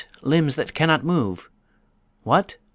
[0.23, 1.47] limbs that cannot move!'
[2.23, 2.57] 'What!